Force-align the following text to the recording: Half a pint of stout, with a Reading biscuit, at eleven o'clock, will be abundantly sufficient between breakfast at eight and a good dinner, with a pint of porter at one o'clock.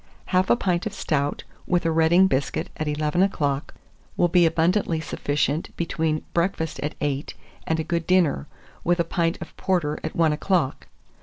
Half 0.33 0.49
a 0.49 0.55
pint 0.55 0.87
of 0.87 0.95
stout, 0.95 1.43
with 1.67 1.85
a 1.85 1.91
Reading 1.91 2.25
biscuit, 2.25 2.71
at 2.75 2.87
eleven 2.87 3.21
o'clock, 3.21 3.75
will 4.17 4.29
be 4.29 4.47
abundantly 4.47 4.99
sufficient 4.99 5.69
between 5.77 6.25
breakfast 6.33 6.79
at 6.79 6.95
eight 7.01 7.35
and 7.67 7.79
a 7.79 7.83
good 7.83 8.07
dinner, 8.07 8.47
with 8.83 8.99
a 8.99 9.03
pint 9.03 9.39
of 9.43 9.55
porter 9.57 9.99
at 10.03 10.15
one 10.15 10.33
o'clock. 10.33 10.87